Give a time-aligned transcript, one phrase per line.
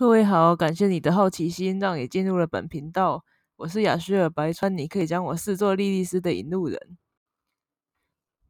[0.00, 3.22] 各位好，感谢你的好奇心，让你进入了本频道。
[3.56, 6.96] 我是雅诗尔白川，你可以将我视作莉莉丝的引路人。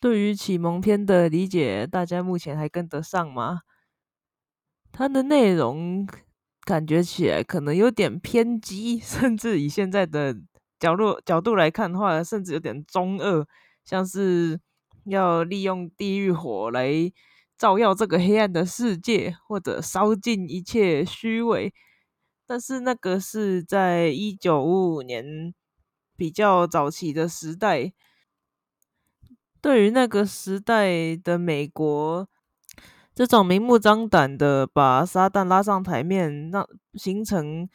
[0.00, 3.60] 对于启蒙篇的理解，大家目前还跟得上吗？
[4.90, 6.04] 它的内容
[6.62, 10.36] 感觉起来可能有点偏激， 甚至以现在的
[10.80, 13.46] 角度角度来看的话，甚至有点中二，
[13.84, 14.58] 像是
[15.04, 17.12] 要利用地狱火来。
[17.58, 21.72] 照耀这个黑暗的世界，或者烧尽一切虚伪。
[22.46, 25.52] 但是那个是在一九五五年
[26.16, 27.92] 比较早期的时代，
[29.60, 32.28] 对于那个时代的美国，
[33.14, 37.68] 这种明目张胆的把撒旦拉上台面，让形成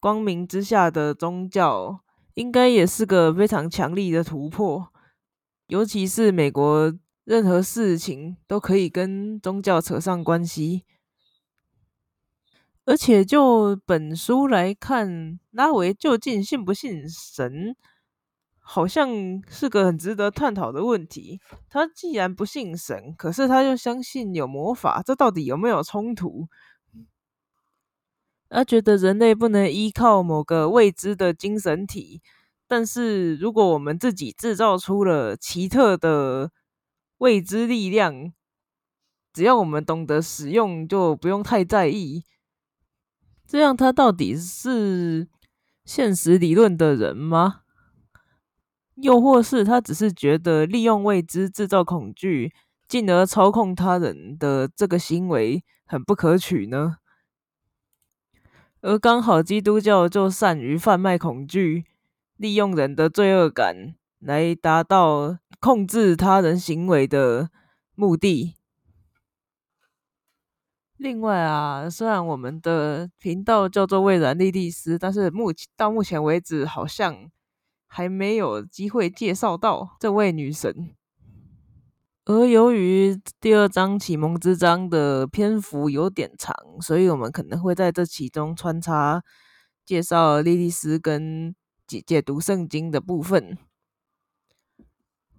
[0.00, 2.00] 光明之下的宗教，
[2.34, 4.92] 应该也是个非常强力的突破，
[5.66, 6.94] 尤其是美国。
[7.24, 10.84] 任何事情都可以跟宗教扯上关系，
[12.84, 17.74] 而且就本书来看，拉维究竟信不信神，
[18.60, 19.08] 好像
[19.48, 21.40] 是个很值得探讨的问题。
[21.70, 26.48] 他既然不信神，可是他又相信有魔法，这到底有没有冲突？
[28.50, 32.20] 他觉得人类不能依靠某个未知的精神体，
[32.68, 36.52] 但是如果我们自己制造出了奇特的。
[37.24, 38.34] 未知力量，
[39.32, 42.22] 只要我们懂得使用，就不用太在意。
[43.46, 45.26] 这样，他到底是
[45.86, 47.62] 现实理论的人吗？
[48.96, 52.52] 又或是他只是觉得利用未知制造恐惧，
[52.86, 56.98] 进而操控他人的这个行为很不可取呢？
[58.82, 61.86] 而刚好基督教就善于贩卖恐惧，
[62.36, 65.38] 利用人的罪恶感来达到。
[65.64, 67.48] 控制他人行为的
[67.94, 68.54] 目的。
[70.98, 77.30] 另外啊，虽然我们的频道叫做蔚然莉莉丝，但是目到目前为止好像
[77.86, 80.94] 还没有机会介绍到这位女神。
[82.26, 89.22] 而由于第二章启蒙之章的篇幅有点长，所以我们可能会在这其中穿插
[89.86, 93.56] 介绍莉莉丝跟解解读圣经的部分。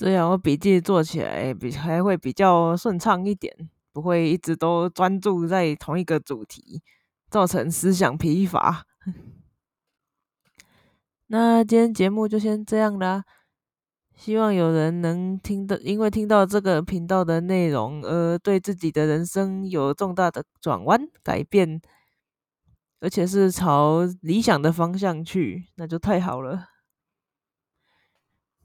[0.00, 3.54] 这样我笔记做起来比还会比较顺畅一点，
[3.92, 6.80] 不会一直都专注在同一个主题，
[7.28, 8.86] 造成思想疲乏。
[11.28, 13.24] 那今天节目就先这样啦，
[14.16, 21.82] 希望有人能听到，因为听到这个频道的内容而对自己的人生有重大的转弯改变，
[23.00, 26.68] 而且是朝理想的方向去，那就太好了。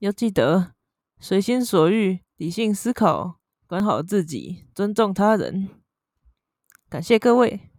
[0.00, 0.72] 要记得。
[1.22, 5.68] 随心所欲，理性思考，管好自己，尊重他人。
[6.88, 7.69] 感谢各位。